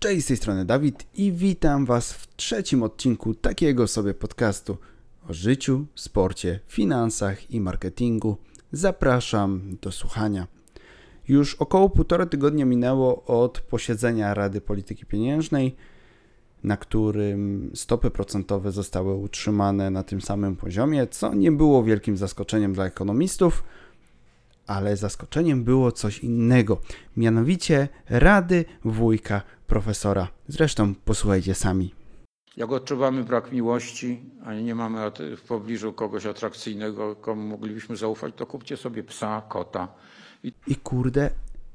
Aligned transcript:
Cześć, 0.00 0.24
z 0.24 0.28
tej 0.28 0.36
strony 0.36 0.64
Dawid 0.64 1.06
i 1.14 1.32
witam 1.32 1.86
Was 1.86 2.12
w 2.12 2.36
trzecim 2.36 2.82
odcinku 2.82 3.34
takiego 3.34 3.86
sobie 3.86 4.14
podcastu 4.14 4.76
o 5.28 5.32
życiu, 5.32 5.86
sporcie, 5.94 6.60
finansach 6.66 7.50
i 7.50 7.60
marketingu. 7.60 8.36
Zapraszam 8.72 9.76
do 9.82 9.92
słuchania. 9.92 10.46
Już 11.28 11.54
około 11.54 11.90
półtora 11.90 12.26
tygodnia 12.26 12.64
minęło 12.64 13.24
od 13.24 13.60
posiedzenia 13.60 14.34
Rady 14.34 14.60
Polityki 14.60 15.06
Pieniężnej, 15.06 15.76
na 16.64 16.76
którym 16.76 17.70
stopy 17.74 18.10
procentowe 18.10 18.72
zostały 18.72 19.14
utrzymane 19.14 19.90
na 19.90 20.02
tym 20.02 20.20
samym 20.20 20.56
poziomie, 20.56 21.06
co 21.06 21.34
nie 21.34 21.52
było 21.52 21.84
wielkim 21.84 22.16
zaskoczeniem 22.16 22.72
dla 22.72 22.86
ekonomistów– 22.86 23.62
ale 24.68 24.96
zaskoczeniem 24.96 25.64
było 25.64 25.92
coś 25.92 26.18
innego, 26.18 26.80
mianowicie 27.16 27.88
rady 28.08 28.64
wujka 28.84 29.42
profesora. 29.66 30.28
Zresztą 30.48 30.94
posłuchajcie 30.94 31.54
sami. 31.54 31.94
Jak 32.56 32.72
odczuwamy 32.72 33.24
brak 33.24 33.52
miłości, 33.52 34.20
a 34.44 34.54
nie 34.54 34.74
mamy 34.74 35.10
w 35.36 35.42
pobliżu 35.48 35.92
kogoś 35.92 36.26
atrakcyjnego, 36.26 37.16
komu 37.16 37.42
moglibyśmy 37.42 37.96
zaufać, 37.96 38.34
to 38.36 38.46
kupcie 38.46 38.76
sobie 38.76 39.04
psa, 39.04 39.42
kota. 39.48 39.88
I, 40.42 40.52
I 40.66 40.76
kurde, 40.76 41.30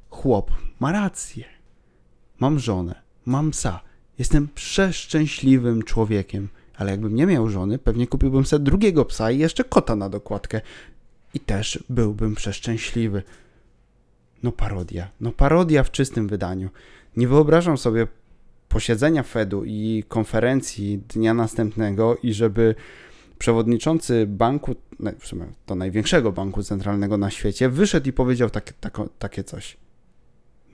chłop 0.10 0.52
ma 0.80 0.92
rację. 0.92 1.46
Mam 2.40 2.60
żonę, 2.60 3.02
mam 3.26 3.52
psa. 3.52 3.80
Jestem 4.20 4.48
przeszczęśliwym 4.56 5.84
człowiekiem. 5.84 6.50
Ale 6.78 6.92
jakbym 6.92 7.16
nie 7.16 7.26
miał 7.26 7.50
żony, 7.50 7.80
pewnie 7.80 8.08
kupiłbym 8.08 8.46
sobie 8.46 8.66
drugiego 8.66 9.06
psa 9.06 9.32
i 9.32 9.40
jeszcze 9.40 9.64
kota 9.64 9.96
na 9.96 10.10
dokładkę 10.10 10.62
i 11.34 11.40
też 11.40 11.84
byłbym 11.90 12.36
przeszczęśliwy. 12.36 13.24
No 14.44 14.52
parodia, 14.52 15.12
no 15.22 15.32
parodia 15.32 15.84
w 15.84 15.92
czystym 15.92 16.28
wydaniu. 16.28 16.70
Nie 17.18 17.28
wyobrażam 17.28 17.78
sobie 17.78 18.08
posiedzenia 18.70 19.24
Fedu 19.24 19.64
i 19.66 20.04
konferencji 20.08 20.98
dnia 20.98 21.34
następnego 21.34 22.18
i 22.24 22.34
żeby 22.34 22.76
przewodniczący 23.40 24.26
banku, 24.28 24.76
w 25.20 25.28
sumie 25.28 25.46
to 25.66 25.76
największego 25.76 26.32
banku 26.32 26.64
centralnego 26.64 27.18
na 27.18 27.30
świecie, 27.30 27.70
wyszedł 27.70 28.10
i 28.10 28.14
powiedział 28.14 28.50
tak, 28.50 28.74
tak, 28.74 28.98
takie 29.20 29.44
coś. 29.44 29.78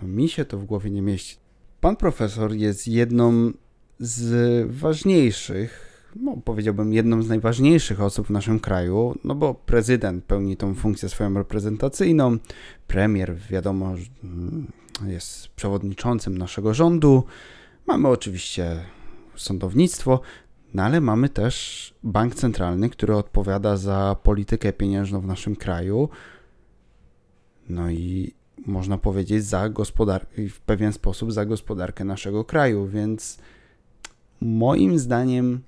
No 0.01 0.07
mi 0.07 0.29
się 0.29 0.45
to 0.45 0.57
w 0.57 0.65
głowie 0.65 0.91
nie 0.91 1.01
mieści. 1.01 1.37
Pan 1.81 1.95
profesor 1.95 2.53
jest 2.53 2.87
jedną 2.87 3.51
z 3.99 4.71
ważniejszych 4.71 5.88
no, 6.15 6.37
powiedziałbym, 6.45 6.93
jedną 6.93 7.23
z 7.23 7.29
najważniejszych 7.29 8.01
osób 8.01 8.27
w 8.27 8.29
naszym 8.29 8.59
kraju, 8.59 9.15
no 9.23 9.35
bo 9.35 9.53
prezydent 9.53 10.25
pełni 10.25 10.57
tą 10.57 10.75
funkcję 10.75 11.09
swoją 11.09 11.33
reprezentacyjną, 11.33 12.37
premier, 12.87 13.35
wiadomo, 13.49 13.95
mm, 14.23 14.71
jest 15.07 15.47
przewodniczącym 15.47 16.37
naszego 16.37 16.73
rządu, 16.73 17.23
mamy 17.87 18.07
oczywiście 18.07 18.79
sądownictwo, 19.35 20.21
no 20.73 20.83
ale 20.83 21.01
mamy 21.01 21.29
też 21.29 21.93
bank 22.03 22.35
centralny, 22.35 22.89
który 22.89 23.15
odpowiada 23.15 23.77
za 23.77 24.15
politykę 24.23 24.73
pieniężną 24.73 25.21
w 25.21 25.27
naszym 25.27 25.55
kraju, 25.55 26.09
no 27.69 27.91
i 27.91 28.33
można 28.65 28.97
powiedzieć 28.97 29.43
za 29.43 29.69
gospodarkę, 29.69 30.47
w 30.49 30.61
pewien 30.61 30.93
sposób 30.93 31.31
za 31.31 31.45
gospodarkę 31.45 32.05
naszego 32.05 32.43
kraju, 32.43 32.87
więc 32.87 33.37
moim 34.41 34.99
zdaniem 34.99 35.61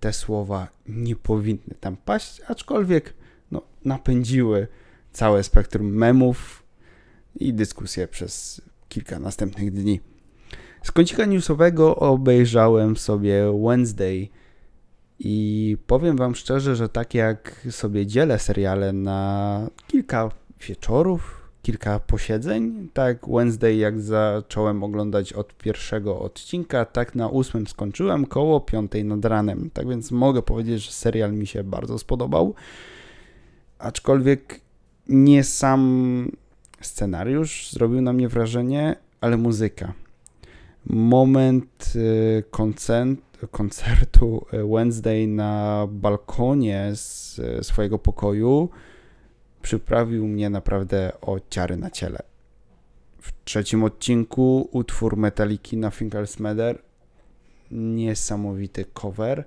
te 0.00 0.12
słowa 0.12 0.68
nie 0.88 1.16
powinny 1.16 1.74
tam 1.80 1.96
paść, 1.96 2.40
aczkolwiek 2.48 3.14
no, 3.50 3.62
napędziły 3.84 4.66
całe 5.12 5.42
spektrum 5.42 5.86
memów 5.86 6.62
i 7.36 7.54
dyskusje 7.54 8.08
przez 8.08 8.60
kilka 8.88 9.18
następnych 9.18 9.72
dni. 9.72 10.00
Z 10.82 10.92
kącika 10.92 11.24
newsowego 11.24 11.96
obejrzałem 11.96 12.96
sobie 12.96 13.52
Wednesday 13.66 14.28
i 15.18 15.76
powiem 15.86 16.16
Wam 16.16 16.34
szczerze, 16.34 16.76
że 16.76 16.88
tak 16.88 17.14
jak 17.14 17.66
sobie 17.70 18.06
dzielę 18.06 18.38
seriale 18.38 18.92
na 18.92 19.70
kilka 19.86 20.30
wieczorów, 20.68 21.47
kilka 21.62 22.00
posiedzeń. 22.00 22.88
Tak, 22.92 23.18
Wednesday, 23.28 23.76
jak 23.76 24.00
zacząłem 24.00 24.82
oglądać 24.82 25.32
od 25.32 25.54
pierwszego 25.54 26.20
odcinka, 26.20 26.84
tak 26.84 27.14
na 27.14 27.28
ósmym 27.28 27.66
skończyłem, 27.66 28.26
koło 28.26 28.60
piątej 28.60 29.04
nad 29.04 29.24
ranem. 29.24 29.70
Tak 29.72 29.88
więc 29.88 30.10
mogę 30.10 30.42
powiedzieć, 30.42 30.84
że 30.84 30.92
serial 30.92 31.32
mi 31.32 31.46
się 31.46 31.64
bardzo 31.64 31.98
spodobał. 31.98 32.54
Aczkolwiek 33.78 34.60
nie 35.08 35.44
sam 35.44 36.30
scenariusz 36.80 37.70
zrobił 37.70 38.00
na 38.00 38.12
mnie 38.12 38.28
wrażenie, 38.28 38.96
ale 39.20 39.36
muzyka. 39.36 39.92
Moment 40.86 41.92
y, 41.96 42.44
koncert, 42.50 43.20
koncertu 43.50 44.46
Wednesday 44.52 45.26
na 45.26 45.86
balkonie 45.90 46.90
z 46.94 47.40
swojego 47.66 47.98
pokoju 47.98 48.68
przyprawił 49.62 50.26
mnie 50.26 50.50
naprawdę 50.50 51.12
o 51.20 51.36
ciary 51.50 51.76
na 51.76 51.90
ciele. 51.90 52.18
W 53.20 53.44
trzecim 53.44 53.84
odcinku 53.84 54.68
utwór 54.72 55.16
Metaliki 55.16 55.76
Nothing 55.76 56.14
Else 56.14 56.42
Matter. 56.42 56.78
Niesamowity 57.70 58.84
cover, 58.84 59.44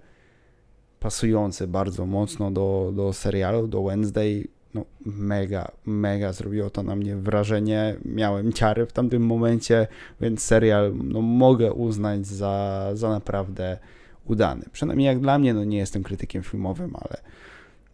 pasujący 0.99 1.67
bardzo 1.67 2.05
mocno 2.05 2.51
do, 2.51 2.91
do 2.95 3.13
serialu, 3.13 3.67
do 3.67 3.83
Wednesday. 3.83 4.47
No, 4.73 4.85
mega, 5.05 5.72
mega 5.85 6.33
zrobiło 6.33 6.69
to 6.69 6.83
na 6.83 6.95
mnie 6.95 7.16
wrażenie. 7.16 7.95
Miałem 8.05 8.53
ciary 8.53 8.85
w 8.85 8.93
tamtym 8.93 9.25
momencie, 9.25 9.88
więc 10.22 10.43
serial 10.43 10.93
no, 11.03 11.22
mogę 11.22 11.73
uznać 11.73 12.28
za, 12.28 12.89
za 12.93 13.09
naprawdę 13.09 13.78
udany. 14.25 14.66
Przynajmniej 14.72 15.05
jak 15.05 15.19
dla 15.19 15.39
mnie, 15.39 15.53
no 15.53 15.63
nie 15.63 15.78
jestem 15.78 16.03
krytykiem 16.03 16.43
filmowym, 16.43 16.95
ale 16.95 17.22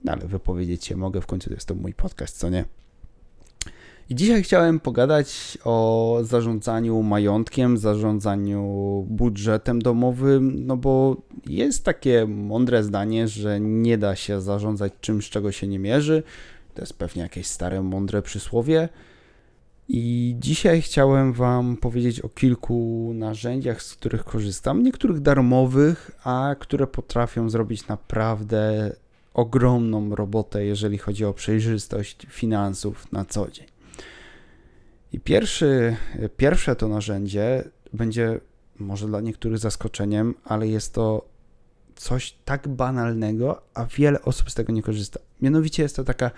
no 0.07 0.13
ale 0.13 0.27
wypowiedzieć 0.27 0.85
się 0.85 0.95
mogę, 0.95 1.21
w 1.21 1.25
końcu 1.25 1.49
to 1.49 1.55
jest 1.55 1.67
to 1.67 1.75
mój 1.75 1.93
podcast, 1.93 2.37
co 2.37 2.49
nie? 2.49 2.65
I 4.09 4.15
dzisiaj 4.15 4.43
chciałem 4.43 4.79
pogadać 4.79 5.57
o 5.63 6.19
zarządzaniu 6.21 7.03
majątkiem, 7.03 7.77
zarządzaniu 7.77 9.05
budżetem 9.09 9.81
domowym, 9.81 10.65
no 10.65 10.77
bo 10.77 11.17
jest 11.45 11.83
takie 11.83 12.25
mądre 12.25 12.83
zdanie, 12.83 13.27
że 13.27 13.59
nie 13.59 13.97
da 13.97 14.15
się 14.15 14.41
zarządzać 14.41 14.93
czymś, 15.01 15.29
czego 15.29 15.51
się 15.51 15.67
nie 15.67 15.79
mierzy. 15.79 16.23
To 16.73 16.81
jest 16.81 16.93
pewnie 16.93 17.21
jakieś 17.21 17.47
stare, 17.47 17.81
mądre 17.81 18.21
przysłowie. 18.21 18.89
I 19.89 20.35
dzisiaj 20.39 20.81
chciałem 20.81 21.33
Wam 21.33 21.77
powiedzieć 21.77 22.21
o 22.21 22.29
kilku 22.29 23.11
narzędziach, 23.15 23.81
z 23.81 23.95
których 23.95 24.23
korzystam. 24.23 24.83
Niektórych 24.83 25.19
darmowych, 25.19 26.11
a 26.23 26.55
które 26.59 26.87
potrafią 26.87 27.49
zrobić 27.49 27.87
naprawdę 27.87 28.91
ogromną 29.37 30.15
robotę, 30.15 30.65
jeżeli 30.65 30.97
chodzi 30.97 31.25
o 31.25 31.33
przejrzystość 31.33 32.27
finansów 32.29 33.11
na 33.11 33.25
co 33.25 33.51
dzień. 33.51 33.67
I 35.11 35.19
pierwszy, 35.19 35.95
pierwsze 36.37 36.75
to 36.75 36.87
narzędzie 36.87 37.63
będzie 37.93 38.39
może 38.79 39.07
dla 39.07 39.21
niektórych 39.21 39.57
zaskoczeniem, 39.57 40.35
ale 40.43 40.67
jest 40.67 40.93
to 40.93 41.29
coś 41.95 42.37
tak 42.45 42.67
banalnego, 42.67 43.61
a 43.73 43.85
wiele 43.85 44.21
osób 44.21 44.51
z 44.51 44.53
tego 44.53 44.73
nie 44.73 44.81
korzysta. 44.81 45.19
Mianowicie 45.41 45.83
jest 45.83 45.95
to 45.95 46.03
taka 46.03 46.31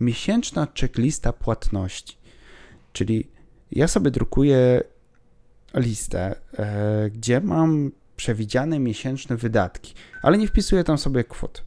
miesięczna 0.00 0.68
checklista 0.80 1.32
płatności. 1.32 2.16
Czyli 2.92 3.28
ja 3.72 3.88
sobie 3.88 4.10
drukuję 4.10 4.82
listę, 5.74 6.36
e, 6.58 7.10
gdzie 7.10 7.40
mam 7.40 7.92
przewidziane 8.16 8.78
miesięczne 8.78 9.36
wydatki, 9.36 9.94
ale 10.22 10.38
nie 10.38 10.48
wpisuję 10.48 10.84
tam 10.84 10.98
sobie 10.98 11.24
kwot 11.24 11.65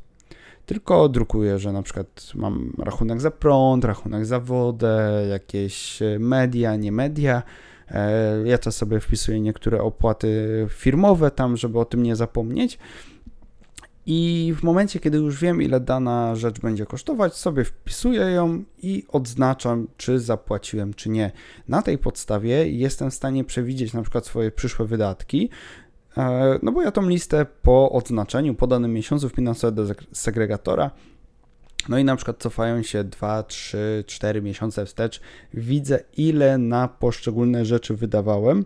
tylko 0.69 1.09
drukuję, 1.09 1.59
że 1.59 1.71
na 1.71 1.81
przykład 1.81 2.31
mam 2.35 2.73
rachunek 2.77 3.21
za 3.21 3.31
prąd, 3.31 3.85
rachunek 3.85 4.25
za 4.25 4.39
wodę, 4.39 5.25
jakieś 5.29 6.01
e, 6.01 6.19
media, 6.19 6.75
nie 6.75 6.91
media. 6.91 7.43
E, 7.91 8.33
ja 8.45 8.57
to 8.57 8.71
sobie 8.71 8.99
wpisuję 8.99 9.41
niektóre 9.41 9.81
opłaty 9.81 10.67
firmowe 10.69 11.31
tam, 11.31 11.57
żeby 11.57 11.79
o 11.79 11.85
tym 11.85 12.03
nie 12.03 12.15
zapomnieć. 12.15 12.79
I 14.05 14.53
w 14.57 14.63
momencie, 14.63 14.99
kiedy 14.99 15.17
już 15.17 15.39
wiem, 15.39 15.61
ile 15.61 15.79
dana 15.79 16.35
rzecz 16.35 16.59
będzie 16.59 16.85
kosztować, 16.85 17.33
sobie 17.33 17.63
wpisuję 17.63 18.21
ją 18.21 18.63
i 18.77 19.05
odznaczam, 19.07 19.87
czy 19.97 20.19
zapłaciłem, 20.19 20.93
czy 20.93 21.09
nie. 21.09 21.31
Na 21.67 21.81
tej 21.81 21.97
podstawie 21.97 22.69
jestem 22.69 23.11
w 23.11 23.13
stanie 23.13 23.43
przewidzieć 23.43 23.93
na 23.93 24.01
przykład 24.01 24.25
swoje 24.25 24.51
przyszłe 24.51 24.85
wydatki, 24.85 25.49
no 26.63 26.71
bo 26.71 26.81
ja 26.81 26.91
tą 26.91 27.09
listę 27.09 27.45
po 27.63 27.91
odznaczeniu, 27.91 28.55
po 28.55 28.67
danym 28.67 28.93
miesiącu 28.93 29.29
wpinam 29.29 29.55
do 29.71 29.85
segregatora. 30.11 30.91
No 31.89 31.97
i 31.97 32.03
na 32.03 32.15
przykład 32.15 32.37
cofają 32.37 32.83
się 32.83 33.03
2, 33.03 33.43
3, 33.43 34.03
4 34.07 34.41
miesiące 34.41 34.85
wstecz, 34.85 35.21
widzę 35.53 35.99
ile 36.17 36.57
na 36.57 36.87
poszczególne 36.87 37.65
rzeczy 37.65 37.95
wydawałem. 37.95 38.65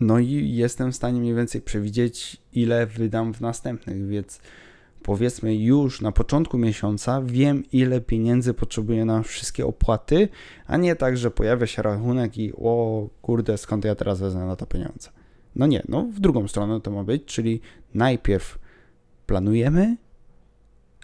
No 0.00 0.18
i 0.18 0.54
jestem 0.54 0.92
w 0.92 0.96
stanie 0.96 1.20
mniej 1.20 1.34
więcej 1.34 1.60
przewidzieć, 1.60 2.36
ile 2.52 2.86
wydam 2.86 3.34
w 3.34 3.40
następnych, 3.40 4.06
więc 4.06 4.40
powiedzmy 5.02 5.56
już 5.56 6.00
na 6.00 6.12
początku 6.12 6.58
miesiąca 6.58 7.22
wiem, 7.24 7.62
ile 7.72 8.00
pieniędzy 8.00 8.54
potrzebuję 8.54 9.04
na 9.04 9.22
wszystkie 9.22 9.66
opłaty, 9.66 10.28
a 10.66 10.76
nie 10.76 10.96
tak, 10.96 11.16
że 11.16 11.30
pojawia 11.30 11.66
się 11.66 11.82
rachunek 11.82 12.38
i 12.38 12.52
o 12.56 13.06
kurde, 13.22 13.58
skąd 13.58 13.84
ja 13.84 13.94
teraz 13.94 14.20
wezmę 14.20 14.46
na 14.46 14.56
to 14.56 14.66
pieniądze. 14.66 15.10
No 15.56 15.66
nie, 15.66 15.82
no 15.88 16.02
w 16.02 16.20
drugą 16.20 16.48
stronę 16.48 16.80
to 16.80 16.90
ma 16.90 17.04
być, 17.04 17.24
czyli 17.24 17.60
najpierw 17.94 18.58
planujemy, 19.26 19.96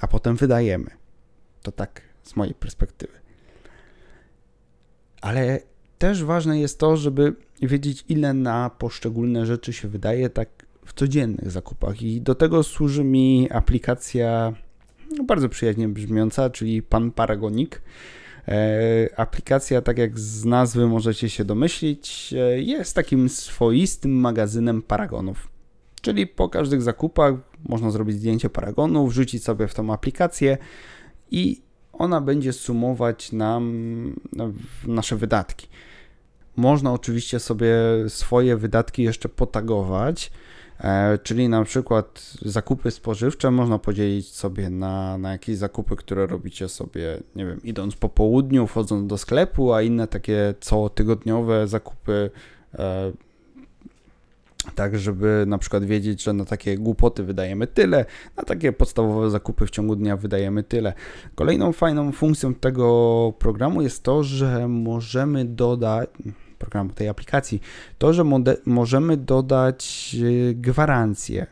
a 0.00 0.06
potem 0.06 0.36
wydajemy. 0.36 0.90
To 1.62 1.72
tak 1.72 2.02
z 2.22 2.36
mojej 2.36 2.54
perspektywy. 2.54 3.12
Ale 5.20 5.60
też 5.98 6.24
ważne 6.24 6.60
jest 6.60 6.78
to, 6.78 6.96
żeby 6.96 7.34
wiedzieć, 7.62 8.04
ile 8.08 8.34
na 8.34 8.70
poszczególne 8.70 9.46
rzeczy 9.46 9.72
się 9.72 9.88
wydaje 9.88 10.30
tak 10.30 10.48
w 10.86 10.92
codziennych 10.92 11.50
zakupach. 11.50 12.02
I 12.02 12.20
do 12.20 12.34
tego 12.34 12.62
służy 12.62 13.04
mi 13.04 13.48
aplikacja 13.50 14.52
no, 15.10 15.24
bardzo 15.24 15.48
przyjaźnie 15.48 15.88
brzmiąca, 15.88 16.50
czyli 16.50 16.82
Pan 16.82 17.10
Paragonik. 17.10 17.82
E, 18.48 19.08
aplikacja, 19.16 19.82
tak 19.82 19.98
jak 19.98 20.18
z 20.18 20.44
nazwy 20.44 20.86
możecie 20.86 21.30
się 21.30 21.44
domyślić, 21.44 22.34
e, 22.38 22.62
jest 22.62 22.94
takim 22.94 23.28
swoistym 23.28 24.12
magazynem 24.12 24.82
paragonów. 24.82 25.48
Czyli 26.00 26.26
po 26.26 26.48
każdych 26.48 26.82
zakupach 26.82 27.34
można 27.68 27.90
zrobić 27.90 28.16
zdjęcie 28.16 28.50
paragonu, 28.50 29.06
wrzucić 29.06 29.44
sobie 29.44 29.68
w 29.68 29.74
tą 29.74 29.92
aplikację 29.92 30.58
i 31.30 31.62
ona 31.92 32.20
będzie 32.20 32.52
sumować 32.52 33.32
nam 33.32 34.14
no, 34.32 34.52
nasze 34.86 35.16
wydatki. 35.16 35.68
Można 36.56 36.92
oczywiście 36.92 37.40
sobie 37.40 37.74
swoje 38.08 38.56
wydatki 38.56 39.02
jeszcze 39.02 39.28
potagować, 39.28 40.30
czyli 41.22 41.48
na 41.48 41.64
przykład 41.64 42.34
zakupy 42.42 42.90
spożywcze 42.90 43.50
można 43.50 43.78
podzielić 43.78 44.28
sobie 44.28 44.70
na, 44.70 45.18
na 45.18 45.32
jakieś 45.32 45.56
zakupy, 45.56 45.96
które 45.96 46.26
robicie 46.26 46.68
sobie, 46.68 47.18
nie 47.36 47.46
wiem, 47.46 47.60
idąc 47.64 47.96
po 47.96 48.08
południu, 48.08 48.66
wchodząc 48.66 49.06
do 49.06 49.18
sklepu, 49.18 49.72
a 49.72 49.82
inne 49.82 50.06
takie 50.06 50.54
cotygodniowe 50.60 51.68
zakupy 51.68 52.30
e, 52.78 53.12
tak, 54.74 54.98
żeby 54.98 55.44
na 55.46 55.58
przykład 55.58 55.84
wiedzieć, 55.84 56.22
że 56.22 56.32
na 56.32 56.44
takie 56.44 56.78
głupoty 56.78 57.24
wydajemy 57.24 57.66
tyle, 57.66 58.04
na 58.36 58.42
takie 58.42 58.72
podstawowe 58.72 59.30
zakupy 59.30 59.66
w 59.66 59.70
ciągu 59.70 59.96
dnia 59.96 60.16
wydajemy 60.16 60.62
tyle. 60.62 60.92
Kolejną 61.34 61.72
fajną 61.72 62.12
funkcją 62.12 62.54
tego 62.54 63.32
programu 63.38 63.82
jest 63.82 64.02
to, 64.02 64.22
że 64.22 64.68
możemy 64.68 65.44
dodać 65.44 66.10
programu 66.60 66.90
tej 66.90 67.08
aplikacji, 67.08 67.60
to, 67.98 68.12
że 68.12 68.24
możemy 68.66 69.16
dodać 69.16 70.16
y, 70.22 70.54
gwarancję 70.54 71.46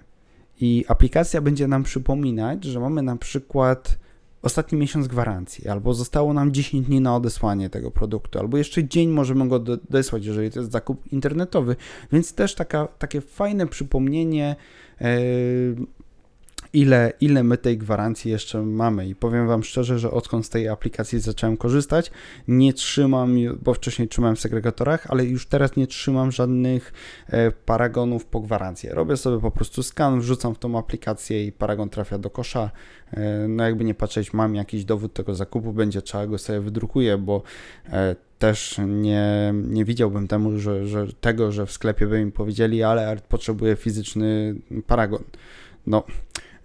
i 0.60 0.84
aplikacja 0.88 1.40
będzie 1.40 1.68
nam 1.68 1.82
przypominać, 1.82 2.64
że 2.64 2.80
mamy 2.80 3.02
na 3.02 3.16
przykład 3.16 3.98
ostatni 4.42 4.78
miesiąc 4.78 5.08
gwarancji, 5.08 5.68
albo 5.68 5.94
zostało 5.94 6.32
nam 6.32 6.52
10 6.52 6.86
dni 6.86 7.00
na 7.00 7.16
odesłanie 7.16 7.70
tego 7.70 7.90
produktu, 7.90 8.38
albo 8.38 8.58
jeszcze 8.58 8.84
dzień 8.84 9.08
możemy 9.08 9.48
go 9.48 9.56
odesłać, 9.56 10.26
jeżeli 10.26 10.50
to 10.50 10.60
jest 10.60 10.72
zakup 10.72 11.12
internetowy, 11.12 11.76
więc 12.12 12.34
też 12.34 12.54
taka, 12.54 12.88
takie 12.98 13.20
fajne 13.20 13.66
przypomnienie 13.66 14.56
yy, 15.00 15.06
ile, 16.72 17.12
ile 17.20 17.42
my 17.44 17.58
tej 17.58 17.78
gwarancji 17.78 18.30
jeszcze 18.30 18.62
mamy. 18.62 19.08
I 19.08 19.14
powiem 19.14 19.48
Wam 19.48 19.64
szczerze, 19.64 19.98
że 19.98 20.10
odkąd 20.10 20.46
z 20.46 20.48
tej 20.48 20.68
aplikacji 20.68 21.20
zacząłem 21.20 21.56
korzystać, 21.56 22.10
nie 22.48 22.72
trzymam, 22.72 23.36
bo 23.62 23.74
wcześniej 23.74 24.08
trzymałem 24.08 24.36
w 24.36 24.40
segregatorach, 24.40 25.06
ale 25.10 25.24
już 25.24 25.46
teraz 25.46 25.76
nie 25.76 25.86
trzymam 25.86 26.32
żadnych 26.32 26.92
e, 27.28 27.50
paragonów 27.50 28.26
po 28.26 28.40
gwarancji. 28.40 28.88
Robię 28.88 29.16
sobie 29.16 29.40
po 29.40 29.50
prostu 29.50 29.82
skan, 29.82 30.20
wrzucam 30.20 30.54
w 30.54 30.58
tą 30.58 30.78
aplikację 30.78 31.46
i 31.46 31.52
paragon 31.52 31.88
trafia 31.88 32.18
do 32.18 32.30
kosza. 32.30 32.70
E, 33.12 33.48
no 33.48 33.64
jakby 33.64 33.84
nie 33.84 33.94
patrzeć, 33.94 34.32
mam 34.32 34.54
jakiś 34.54 34.84
dowód 34.84 35.12
tego 35.12 35.34
zakupu, 35.34 35.72
będzie 35.72 36.02
trzeba 36.02 36.26
go 36.26 36.38
sobie 36.38 36.60
wydrukuję, 36.60 37.18
bo 37.18 37.42
e, 37.90 38.16
też 38.38 38.80
nie, 38.88 39.54
nie 39.54 39.84
widziałbym 39.84 40.28
temu, 40.28 40.58
że, 40.58 40.86
że 40.86 41.06
tego, 41.20 41.52
że 41.52 41.66
w 41.66 41.72
sklepie 41.72 42.06
by 42.06 42.24
mi 42.24 42.32
powiedzieli, 42.32 42.82
ale 42.82 43.16
potrzebuję 43.28 43.76
fizyczny 43.76 44.54
paragon. 44.86 45.24
No, 45.86 46.02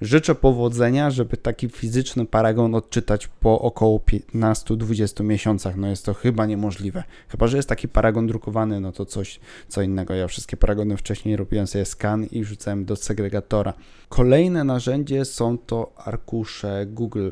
Życzę 0.03 0.35
powodzenia, 0.35 1.11
żeby 1.11 1.37
taki 1.37 1.69
fizyczny 1.69 2.25
paragon 2.25 2.75
odczytać 2.75 3.27
po 3.27 3.61
około 3.61 3.99
15-20 3.99 5.23
miesiącach. 5.23 5.75
No 5.75 5.87
jest 5.87 6.05
to 6.05 6.13
chyba 6.13 6.45
niemożliwe. 6.45 7.03
Chyba, 7.27 7.47
że 7.47 7.57
jest 7.57 7.69
taki 7.69 7.87
paragon 7.87 8.27
drukowany, 8.27 8.79
no 8.79 8.91
to 8.91 9.05
coś 9.05 9.39
co 9.67 9.81
innego. 9.81 10.13
Ja 10.13 10.27
wszystkie 10.27 10.57
paragony 10.57 10.97
wcześniej 10.97 11.35
robiłem 11.35 11.67
sobie 11.67 11.85
skan 11.85 12.25
i 12.25 12.43
wrzucałem 12.43 12.85
do 12.85 12.95
segregatora. 12.95 13.73
Kolejne 14.09 14.63
narzędzie 14.63 15.25
są 15.25 15.57
to 15.57 15.93
arkusze 15.95 16.85
Google 16.85 17.29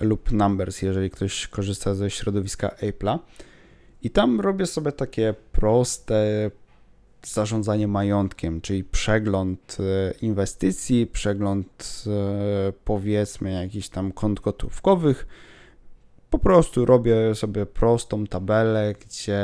lub 0.00 0.32
Numbers, 0.32 0.82
jeżeli 0.82 1.10
ktoś 1.10 1.48
korzysta 1.48 1.94
ze 1.94 2.10
środowiska 2.10 2.68
Apple'a. 2.68 3.18
I 4.02 4.10
tam 4.10 4.40
robię 4.40 4.66
sobie 4.66 4.92
takie 4.92 5.34
proste 5.52 6.50
zarządzanie 7.26 7.88
majątkiem, 7.88 8.60
czyli 8.60 8.84
przegląd 8.84 9.76
e, 9.80 10.14
inwestycji, 10.22 11.06
przegląd 11.06 12.04
e, 12.06 12.72
powiedzmy 12.84 13.52
jakichś 13.52 13.88
tam 13.88 14.12
kont 14.12 14.40
gotówkowych. 14.40 15.26
Po 16.30 16.38
prostu 16.38 16.84
robię 16.84 17.34
sobie 17.34 17.66
prostą 17.66 18.26
tabelę, 18.26 18.94
gdzie 19.00 19.40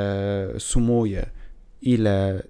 sumuję 0.59 1.31
ile 1.83 2.43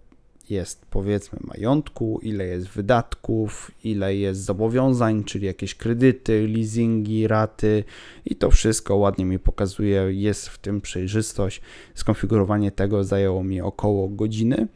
jest 0.51 0.87
powiedzmy 0.91 1.39
majątku, 1.43 2.21
ile 2.23 2.47
jest 2.47 2.69
wydatków, 2.69 3.71
ile 3.85 4.17
jest 4.17 4.45
zobowiązań, 4.45 5.25
czyli 5.25 5.47
jakieś 5.47 5.75
kredyty, 5.75 6.49
leasingi, 6.49 7.29
raty 7.29 7.85
i 8.25 8.37
to 8.37 8.51
wszystko 8.51 8.97
ładnie 8.97 9.25
mi 9.25 9.39
pokazuje, 9.39 10.07
jest 10.09 10.49
w 10.49 10.59
tym 10.59 10.81
przejrzystość. 10.81 11.61
Skonfigurowanie 11.95 12.71
tego 12.71 13.05
zajęło 13.05 13.45
mi 13.45 13.61
około 13.61 14.09
godziny 14.09 14.69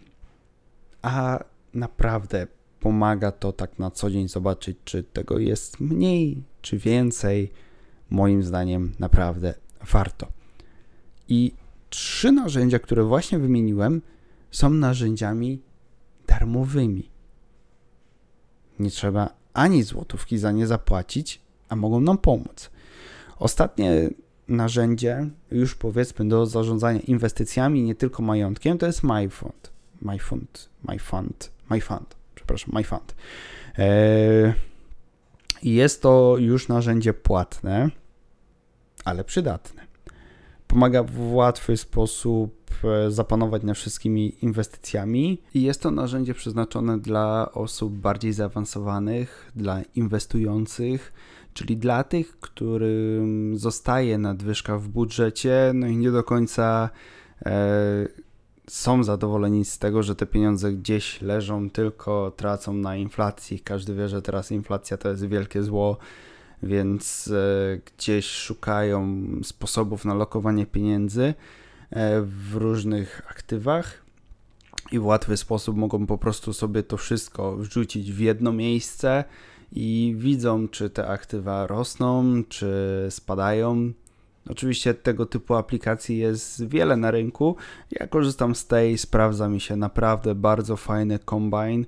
a 1.05 1.45
naprawdę 1.75 2.47
pomaga 2.81 3.33
to 3.33 3.53
tak 3.53 3.79
na 3.79 3.91
co 3.91 4.11
dzień 4.11 4.29
zobaczyć, 4.29 4.77
czy 4.85 5.03
tego 5.03 5.39
jest 5.39 5.81
mniej, 5.81 6.43
czy 6.62 6.79
więcej. 6.79 7.53
Moim 8.11 8.43
zdaniem 8.43 8.93
naprawdę 8.99 9.55
warto. 9.93 10.27
I 11.29 11.53
trzy 11.91 12.33
narzędzia, 12.33 12.79
które 12.79 13.05
właśnie 13.05 13.39
wymieniłem, 13.39 14.03
są 14.51 14.71
narzędziami 14.71 15.62
darmowymi. 16.27 17.11
Nie 18.79 18.91
trzeba 18.91 19.31
ani 19.53 19.83
złotówki 19.83 20.39
za 20.39 20.53
nie 20.53 20.67
zapłacić, 20.67 21.41
a 21.69 21.77
mogą 21.77 22.00
nam 22.00 22.19
pomóc. 22.19 22.71
Ostatnie 23.39 24.11
narzędzie, 24.49 25.31
już 25.50 25.75
powiedzmy 25.75 26.29
do 26.29 26.47
zarządzania 26.47 27.00
inwestycjami, 27.00 27.83
nie 27.83 27.95
tylko 27.95 28.23
majątkiem, 28.23 28.79
to 28.79 28.87
jest 28.87 29.03
MyFund. 29.03 29.74
MyFund, 30.02 30.69
MyFund, 30.88 31.50
MyFund, 31.70 32.16
przepraszam, 32.35 32.71
MyFund. 32.75 33.14
E, 33.78 34.54
jest 35.62 36.02
to 36.02 36.37
już 36.38 36.69
narzędzie 36.69 37.14
płatne, 37.14 37.90
ale 39.04 39.25
przydatne. 39.25 39.83
Pomaga 40.66 41.02
w 41.02 41.33
łatwy 41.33 41.76
sposób 41.76 42.71
e, 42.85 43.11
zapanować 43.11 43.62
nad 43.62 43.76
wszystkimi 43.76 44.45
inwestycjami 44.45 45.42
i 45.54 45.62
jest 45.62 45.83
to 45.83 45.90
narzędzie 45.90 46.35
przeznaczone 46.35 46.99
dla 46.99 47.52
osób 47.52 47.95
bardziej 47.95 48.33
zaawansowanych, 48.33 49.52
dla 49.57 49.83
inwestujących, 49.95 51.12
czyli 51.54 51.76
dla 51.76 52.04
tych, 52.04 52.40
którym 52.40 53.59
zostaje 53.59 54.19
nadwyżka 54.19 54.78
w 54.78 54.88
budżecie, 54.88 55.73
no 55.75 55.87
i 55.87 55.97
nie 55.97 56.11
do 56.11 56.25
końca 56.25 56.90
e, 57.47 58.09
są 58.66 59.04
zadowoleni 59.04 59.64
z 59.64 59.78
tego, 59.78 60.02
że 60.02 60.16
te 60.16 60.26
pieniądze 60.26 60.73
gdzieś 60.73 61.23
leżą, 61.23 61.71
tylko 61.71 62.33
tracą 62.37 62.73
na 62.73 62.97
inflacji. 62.97 63.61
Każdy 63.61 63.94
wie, 63.94 64.09
że 64.09 64.23
teraz 64.23 64.50
inflacja 64.52 64.97
to 64.97 65.09
jest 65.09 65.26
wielkie 65.28 65.62
zło, 65.62 65.97
więc 66.62 67.28
e, 67.28 67.80
gdzieś 67.87 68.26
szukają 68.26 69.26
sposobów 69.42 70.04
na 70.04 70.14
lokowanie 70.14 70.66
pieniędzy 70.66 71.35
e, 71.90 72.21
w 72.23 72.54
różnych 72.54 73.23
aktywach 73.30 74.04
i 74.92 74.99
w 74.99 75.06
łatwy 75.06 75.37
sposób 75.37 75.76
mogą 75.76 76.06
po 76.06 76.18
prostu 76.18 76.52
sobie 76.52 76.83
to 76.83 76.97
wszystko 76.97 77.56
wrzucić 77.56 78.12
w 78.12 78.21
jedno 78.21 78.52
miejsce 78.52 79.25
i 79.73 80.14
widzą, 80.18 80.68
czy 80.68 80.90
te 80.90 81.09
aktywa 81.09 81.66
rosną, 81.66 82.42
czy 82.49 83.06
spadają 83.11 83.92
Oczywiście 84.51 84.95
tego 84.95 85.27
typu 85.27 85.55
aplikacji 85.55 86.19
jest 86.19 86.69
wiele 86.69 86.97
na 86.97 87.11
rynku. 87.11 87.57
Ja 87.91 88.07
korzystam 88.07 88.55
z 88.55 88.67
tej, 88.67 88.99
sprawdza 88.99 89.49
mi 89.49 89.61
się 89.61 89.77
naprawdę 89.77 90.35
bardzo 90.35 90.77
fajny 90.77 91.19
combine. 91.19 91.85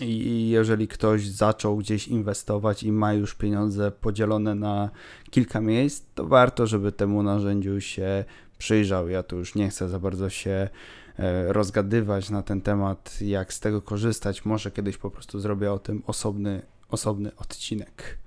I 0.00 0.48
jeżeli 0.48 0.88
ktoś 0.88 1.26
zaczął 1.26 1.76
gdzieś 1.76 2.08
inwestować 2.08 2.82
i 2.82 2.92
ma 2.92 3.12
już 3.12 3.34
pieniądze 3.34 3.90
podzielone 3.90 4.54
na 4.54 4.90
kilka 5.30 5.60
miejsc, 5.60 6.04
to 6.14 6.26
warto, 6.26 6.66
żeby 6.66 6.92
temu 6.92 7.22
narzędziu 7.22 7.80
się 7.80 8.24
przyjrzał. 8.58 9.08
Ja 9.08 9.22
tu 9.22 9.36
już 9.36 9.54
nie 9.54 9.68
chcę 9.68 9.88
za 9.88 9.98
bardzo 9.98 10.30
się 10.30 10.68
e, 11.18 11.52
rozgadywać 11.52 12.30
na 12.30 12.42
ten 12.42 12.60
temat, 12.60 13.18
jak 13.20 13.52
z 13.52 13.60
tego 13.60 13.82
korzystać. 13.82 14.44
Może 14.44 14.70
kiedyś 14.70 14.96
po 14.96 15.10
prostu 15.10 15.40
zrobię 15.40 15.72
o 15.72 15.78
tym 15.78 16.02
osobny, 16.06 16.62
osobny 16.88 17.36
odcinek. 17.36 18.23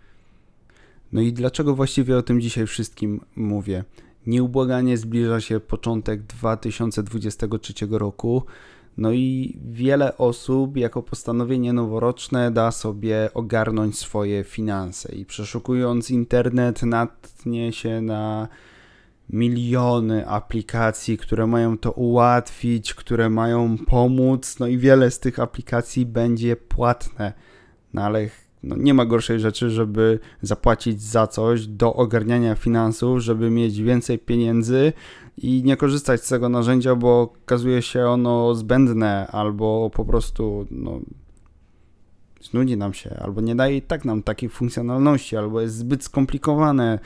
No 1.11 1.21
i 1.21 1.33
dlaczego 1.33 1.75
właściwie 1.75 2.17
o 2.17 2.21
tym 2.21 2.41
dzisiaj 2.41 2.67
wszystkim 2.67 3.21
mówię? 3.35 3.83
Nieubłaganie 4.27 4.97
zbliża 4.97 5.41
się 5.41 5.59
początek 5.59 6.23
2023 6.23 7.73
roku. 7.91 8.43
No 8.97 9.11
i 9.11 9.57
wiele 9.65 10.17
osób 10.17 10.77
jako 10.77 11.03
postanowienie 11.03 11.73
noworoczne 11.73 12.51
da 12.51 12.71
sobie 12.71 13.29
ogarnąć 13.33 13.97
swoje 13.97 14.43
finanse 14.43 15.15
i 15.15 15.25
przeszukując 15.25 16.11
internet 16.11 16.83
natknie 16.83 17.73
się 17.73 18.01
na 18.01 18.47
miliony 19.29 20.27
aplikacji, 20.27 21.17
które 21.17 21.47
mają 21.47 21.77
to 21.77 21.91
ułatwić, 21.91 22.93
które 22.93 23.29
mają 23.29 23.77
pomóc, 23.77 24.59
no 24.59 24.67
i 24.67 24.77
wiele 24.77 25.11
z 25.11 25.19
tych 25.19 25.39
aplikacji 25.39 26.05
będzie 26.05 26.55
płatne. 26.55 27.33
No 27.93 28.01
ale 28.01 28.29
no 28.63 28.75
nie 28.75 28.93
ma 28.93 29.05
gorszej 29.05 29.39
rzeczy, 29.39 29.69
żeby 29.69 30.19
zapłacić 30.41 31.01
za 31.01 31.27
coś 31.27 31.67
do 31.67 31.93
ogarniania 31.93 32.55
finansów, 32.55 33.19
żeby 33.19 33.49
mieć 33.49 33.81
więcej 33.81 34.19
pieniędzy 34.19 34.93
i 35.37 35.63
nie 35.63 35.77
korzystać 35.77 36.23
z 36.23 36.29
tego 36.29 36.49
narzędzia, 36.49 36.95
bo 36.95 37.21
okazuje 37.21 37.81
się 37.81 38.05
ono 38.05 38.55
zbędne 38.55 39.27
albo 39.27 39.91
po 39.93 40.05
prostu 40.05 40.67
no, 40.71 40.99
znudzi 42.41 42.77
nam 42.77 42.93
się, 42.93 43.17
albo 43.19 43.41
nie 43.41 43.55
daje 43.55 43.81
tak 43.81 44.05
nam 44.05 44.23
takiej 44.23 44.49
funkcjonalności, 44.49 45.37
albo 45.37 45.61
jest 45.61 45.75
zbyt 45.75 46.03
skomplikowane. 46.03 46.99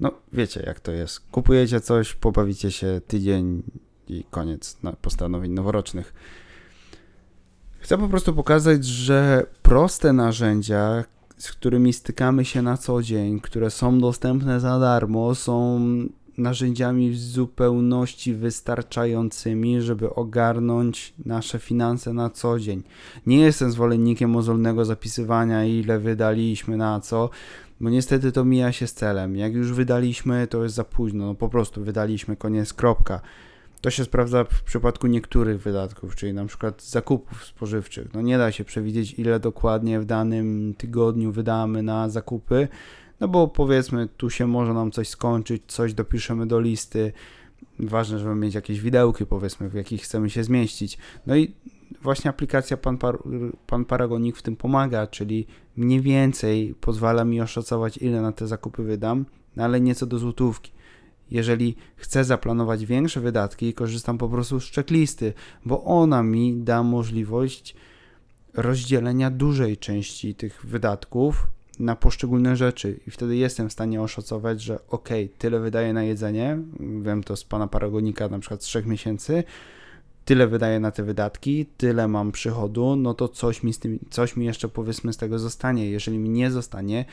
No 0.00 0.12
wiecie 0.32 0.62
jak 0.66 0.80
to 0.80 0.92
jest. 0.92 1.20
Kupujecie 1.30 1.80
coś, 1.80 2.14
pobawicie 2.14 2.70
się 2.70 3.00
tydzień 3.06 3.62
i 4.08 4.24
koniec 4.30 4.78
postanowień 5.02 5.52
noworocznych. 5.52 6.14
Chcę 7.88 7.98
po 7.98 8.08
prostu 8.08 8.34
pokazać, 8.34 8.84
że 8.84 9.46
proste 9.62 10.12
narzędzia, 10.12 11.04
z 11.36 11.52
którymi 11.52 11.92
stykamy 11.92 12.44
się 12.44 12.62
na 12.62 12.76
co 12.76 13.02
dzień, 13.02 13.40
które 13.40 13.70
są 13.70 13.98
dostępne 13.98 14.60
za 14.60 14.78
darmo, 14.78 15.34
są 15.34 15.80
narzędziami 16.38 17.10
w 17.10 17.18
zupełności 17.18 18.34
wystarczającymi, 18.34 19.80
żeby 19.80 20.14
ogarnąć 20.14 21.14
nasze 21.26 21.58
finanse 21.58 22.12
na 22.12 22.30
co 22.30 22.58
dzień. 22.58 22.82
Nie 23.26 23.38
jestem 23.38 23.70
zwolennikiem 23.70 24.30
mozolnego 24.30 24.84
zapisywania, 24.84 25.64
ile 25.64 25.98
wydaliśmy 25.98 26.76
na 26.76 27.00
co, 27.00 27.30
bo 27.80 27.90
niestety 27.90 28.32
to 28.32 28.44
mija 28.44 28.72
się 28.72 28.86
z 28.86 28.94
celem. 28.94 29.36
Jak 29.36 29.54
już 29.54 29.72
wydaliśmy, 29.72 30.46
to 30.46 30.62
jest 30.62 30.74
za 30.74 30.84
późno. 30.84 31.26
No 31.26 31.34
po 31.34 31.48
prostu 31.48 31.84
wydaliśmy, 31.84 32.36
koniec, 32.36 32.72
kropka. 32.72 33.20
To 33.80 33.90
się 33.90 34.04
sprawdza 34.04 34.44
w 34.44 34.62
przypadku 34.62 35.06
niektórych 35.06 35.62
wydatków, 35.62 36.16
czyli 36.16 36.34
na 36.34 36.44
przykład 36.46 36.82
zakupów 36.82 37.44
spożywczych. 37.44 38.14
No 38.14 38.22
nie 38.22 38.38
da 38.38 38.52
się 38.52 38.64
przewidzieć, 38.64 39.14
ile 39.18 39.40
dokładnie 39.40 40.00
w 40.00 40.04
danym 40.04 40.74
tygodniu 40.78 41.32
wydamy 41.32 41.82
na 41.82 42.08
zakupy, 42.08 42.68
no 43.20 43.28
bo 43.28 43.48
powiedzmy, 43.48 44.08
tu 44.16 44.30
się 44.30 44.46
może 44.46 44.74
nam 44.74 44.90
coś 44.90 45.08
skończyć, 45.08 45.62
coś 45.66 45.94
dopiszemy 45.94 46.46
do 46.46 46.60
listy. 46.60 47.12
Ważne, 47.78 48.18
żeby 48.18 48.34
mieć 48.34 48.54
jakieś 48.54 48.80
widełki, 48.80 49.26
powiedzmy, 49.26 49.68
w 49.68 49.74
jakich 49.74 50.02
chcemy 50.02 50.30
się 50.30 50.44
zmieścić. 50.44 50.98
No 51.26 51.36
i 51.36 51.54
właśnie 52.02 52.30
aplikacja 52.30 52.76
Pan, 52.76 52.98
Par 52.98 53.18
Pan 53.66 53.84
Paragonik 53.84 54.36
w 54.36 54.42
tym 54.42 54.56
pomaga, 54.56 55.06
czyli 55.06 55.46
mniej 55.76 56.00
więcej 56.00 56.74
pozwala 56.80 57.24
mi 57.24 57.40
oszacować, 57.40 57.96
ile 57.96 58.22
na 58.22 58.32
te 58.32 58.46
zakupy 58.46 58.82
wydam, 58.82 59.24
no 59.56 59.64
ale 59.64 59.80
nieco 59.80 60.06
do 60.06 60.18
złotówki. 60.18 60.72
Jeżeli 61.30 61.76
chcę 61.96 62.24
zaplanować 62.24 62.86
większe 62.86 63.20
wydatki, 63.20 63.74
korzystam 63.74 64.18
po 64.18 64.28
prostu 64.28 64.60
z 64.60 64.70
checklisty, 64.70 65.32
bo 65.64 65.84
ona 65.84 66.22
mi 66.22 66.56
da 66.56 66.82
możliwość 66.82 67.74
rozdzielenia 68.54 69.30
dużej 69.30 69.76
części 69.76 70.34
tych 70.34 70.66
wydatków 70.66 71.46
na 71.78 71.96
poszczególne 71.96 72.56
rzeczy 72.56 73.00
i 73.06 73.10
wtedy 73.10 73.36
jestem 73.36 73.68
w 73.68 73.72
stanie 73.72 74.02
oszacować, 74.02 74.62
że 74.62 74.78
ok, 74.88 75.08
tyle 75.38 75.60
wydaję 75.60 75.92
na 75.92 76.02
jedzenie, 76.02 76.58
wiem 77.02 77.24
to 77.24 77.36
z 77.36 77.44
pana 77.44 77.66
paragonika 77.66 78.28
na 78.28 78.38
przykład 78.38 78.62
z 78.62 78.66
3 78.66 78.82
miesięcy, 78.86 79.44
tyle 80.24 80.46
wydaję 80.46 80.80
na 80.80 80.90
te 80.90 81.02
wydatki, 81.02 81.66
tyle 81.76 82.08
mam 82.08 82.32
przychodu, 82.32 82.96
no 82.96 83.14
to 83.14 83.28
coś 83.28 83.62
mi, 83.62 83.72
z 83.72 83.78
tym, 83.78 83.98
coś 84.10 84.36
mi 84.36 84.46
jeszcze 84.46 84.68
powiedzmy 84.68 85.12
z 85.12 85.16
tego 85.16 85.38
zostanie. 85.38 85.90
Jeżeli 85.90 86.18
mi 86.18 86.28
nie 86.28 86.50
zostanie, 86.50 87.04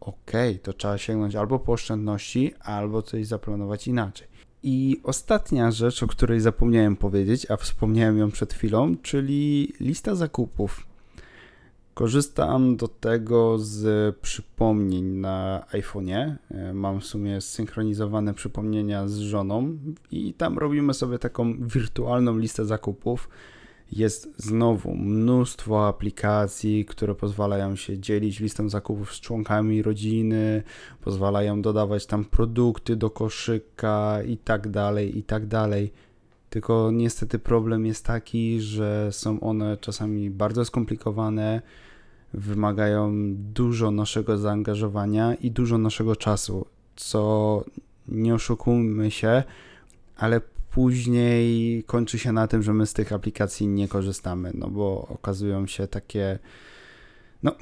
ok, 0.00 0.30
to 0.62 0.72
trzeba 0.72 0.98
sięgnąć 0.98 1.34
albo 1.34 1.58
po 1.58 1.72
oszczędności, 1.72 2.54
albo 2.60 3.02
coś 3.02 3.26
zaplanować 3.26 3.88
inaczej. 3.88 4.28
I 4.62 5.00
ostatnia 5.02 5.70
rzecz, 5.70 6.02
o 6.02 6.06
której 6.06 6.40
zapomniałem 6.40 6.96
powiedzieć, 6.96 7.50
a 7.50 7.56
wspomniałem 7.56 8.18
ją 8.18 8.30
przed 8.30 8.54
chwilą, 8.54 8.96
czyli 9.02 9.72
lista 9.80 10.14
zakupów. 10.14 10.86
Korzystam 11.94 12.76
do 12.76 12.88
tego 12.88 13.58
z 13.58 14.16
przypomnień 14.16 15.04
na 15.04 15.66
iPhone'ie. 15.72 16.34
Mam 16.74 17.00
w 17.00 17.04
sumie 17.04 17.40
zsynchronizowane 17.40 18.34
przypomnienia 18.34 19.08
z 19.08 19.18
żoną 19.18 19.78
i 20.10 20.34
tam 20.34 20.58
robimy 20.58 20.94
sobie 20.94 21.18
taką 21.18 21.66
wirtualną 21.68 22.38
listę 22.38 22.64
zakupów 22.64 23.28
jest 23.92 24.34
znowu 24.36 24.94
mnóstwo 24.94 25.88
aplikacji, 25.88 26.84
które 26.84 27.14
pozwalają 27.14 27.76
się 27.76 27.98
dzielić 27.98 28.40
listą 28.40 28.68
zakupów 28.68 29.14
z 29.14 29.20
członkami 29.20 29.82
rodziny, 29.82 30.62
pozwalają 31.00 31.62
dodawać 31.62 32.06
tam 32.06 32.24
produkty 32.24 32.96
do 32.96 33.10
koszyka 33.10 34.22
i 34.22 34.36
tak 34.36 34.68
dalej, 34.68 35.18
i 35.18 35.22
tak 35.22 35.46
dalej. 35.46 35.92
Tylko 36.50 36.90
niestety 36.92 37.38
problem 37.38 37.86
jest 37.86 38.04
taki, 38.04 38.60
że 38.60 39.08
są 39.12 39.40
one 39.40 39.76
czasami 39.76 40.30
bardzo 40.30 40.64
skomplikowane, 40.64 41.62
wymagają 42.34 43.12
dużo 43.34 43.90
naszego 43.90 44.38
zaangażowania 44.38 45.34
i 45.34 45.50
dużo 45.50 45.78
naszego 45.78 46.16
czasu, 46.16 46.66
co 46.96 47.64
nie 48.08 48.34
oszukujmy 48.34 49.10
się, 49.10 49.42
ale 50.16 50.40
później 50.70 51.84
kończy 51.84 52.18
się 52.18 52.32
na 52.32 52.46
tym, 52.46 52.62
że 52.62 52.72
my 52.72 52.86
z 52.86 52.92
tych 52.92 53.12
aplikacji 53.12 53.66
nie 53.66 53.88
korzystamy, 53.88 54.50
no 54.54 54.68
bo 54.68 55.08
okazują 55.08 55.66
się 55.66 55.86
takie, 55.86 56.38
no 57.42 57.54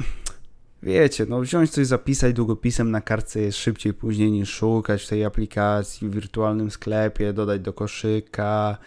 wiecie, 0.83 1.27
no 1.29 1.41
wziąć 1.41 1.71
coś, 1.71 1.87
zapisać 1.87 2.35
długopisem 2.35 2.91
na 2.91 3.00
kartce 3.00 3.41
jest 3.41 3.59
szybciej 3.59 3.95
później 3.95 4.31
niż 4.31 4.50
szukać 4.50 5.03
w 5.03 5.09
tej 5.09 5.25
aplikacji, 5.25 6.09
w 6.09 6.15
wirtualnym 6.15 6.71
sklepie, 6.71 7.33
dodać 7.33 7.61
do 7.61 7.73
koszyka, 7.73 8.79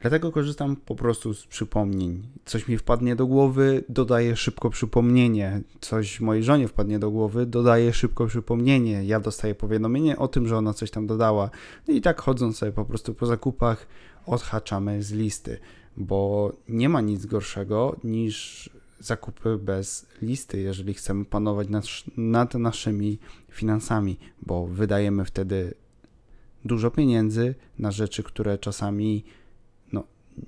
Dlatego 0.00 0.32
korzystam 0.32 0.76
po 0.76 0.94
prostu 0.94 1.34
z 1.34 1.46
przypomnień. 1.46 2.22
Coś 2.44 2.68
mi 2.68 2.78
wpadnie 2.78 3.16
do 3.16 3.26
głowy, 3.26 3.84
dodaję 3.88 4.36
szybko 4.36 4.70
przypomnienie. 4.70 5.60
Coś 5.80 6.20
mojej 6.20 6.44
żonie 6.44 6.68
wpadnie 6.68 6.98
do 6.98 7.10
głowy, 7.10 7.46
dodaję 7.46 7.92
szybko 7.92 8.26
przypomnienie. 8.26 9.04
Ja 9.04 9.20
dostaję 9.20 9.54
powiadomienie 9.54 10.16
o 10.16 10.28
tym, 10.28 10.48
że 10.48 10.56
ona 10.56 10.74
coś 10.74 10.90
tam 10.90 11.06
dodała. 11.06 11.50
No 11.88 11.94
i 11.94 12.00
tak 12.00 12.20
chodząc 12.20 12.58
sobie 12.58 12.72
po 12.72 12.84
prostu 12.84 13.14
po 13.14 13.26
zakupach, 13.26 13.86
odhaczamy 14.26 15.02
z 15.02 15.12
listy, 15.12 15.58
bo 15.96 16.52
nie 16.68 16.88
ma 16.88 17.00
nic 17.00 17.26
gorszego 17.26 17.96
niż 18.04 18.70
zakupy 19.00 19.58
bez 19.58 20.06
listy, 20.22 20.60
jeżeli 20.60 20.94
chcemy 20.94 21.24
panować 21.24 21.68
nad, 21.68 21.84
nad 22.16 22.54
naszymi 22.54 23.18
finansami, 23.50 24.18
bo 24.42 24.66
wydajemy 24.66 25.24
wtedy 25.24 25.74
dużo 26.64 26.90
pieniędzy 26.90 27.54
na 27.78 27.92
rzeczy, 27.92 28.22
które 28.22 28.58
czasami 28.58 29.24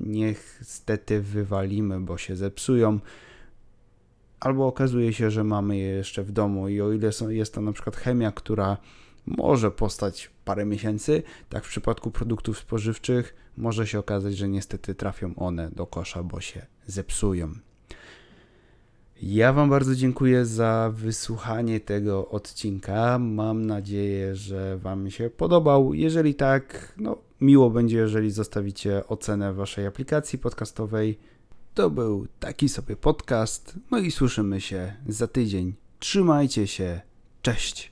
niestety 0.00 1.20
wywalimy, 1.20 2.00
bo 2.00 2.18
się 2.18 2.36
zepsują. 2.36 2.98
Albo 4.40 4.66
okazuje 4.66 5.12
się, 5.12 5.30
że 5.30 5.44
mamy 5.44 5.76
je 5.76 5.86
jeszcze 5.86 6.22
w 6.22 6.32
domu 6.32 6.68
i 6.68 6.80
o 6.80 6.92
ile 6.92 7.12
są, 7.12 7.28
jest 7.28 7.54
to 7.54 7.60
na 7.60 7.72
przykład 7.72 7.96
chemia, 7.96 8.32
która 8.32 8.76
może 9.26 9.70
postać 9.70 10.30
parę 10.44 10.64
miesięcy, 10.64 11.22
tak 11.48 11.64
w 11.64 11.68
przypadku 11.68 12.10
produktów 12.10 12.58
spożywczych 12.58 13.34
może 13.56 13.86
się 13.86 13.98
okazać, 13.98 14.36
że 14.36 14.48
niestety 14.48 14.94
trafią 14.94 15.34
one 15.36 15.70
do 15.70 15.86
kosza, 15.86 16.22
bo 16.22 16.40
się 16.40 16.66
zepsują. 16.86 17.52
Ja 19.22 19.52
Wam 19.52 19.70
bardzo 19.70 19.94
dziękuję 19.94 20.46
za 20.46 20.92
wysłuchanie 20.94 21.80
tego 21.80 22.28
odcinka. 22.28 23.18
Mam 23.18 23.66
nadzieję, 23.66 24.36
że 24.36 24.78
Wam 24.78 25.10
się 25.10 25.30
podobał. 25.30 25.94
Jeżeli 25.94 26.34
tak, 26.34 26.92
no 26.96 27.16
miło 27.40 27.70
będzie, 27.70 27.96
jeżeli 27.96 28.30
zostawicie 28.30 29.06
ocenę 29.08 29.54
Waszej 29.54 29.86
aplikacji 29.86 30.38
podcastowej. 30.38 31.18
To 31.74 31.90
był 31.90 32.26
taki 32.40 32.68
sobie 32.68 32.96
podcast. 32.96 33.78
No 33.90 33.98
i 33.98 34.10
słyszymy 34.10 34.60
się 34.60 34.96
za 35.08 35.26
tydzień. 35.26 35.74
Trzymajcie 35.98 36.66
się. 36.66 37.00
Cześć. 37.42 37.89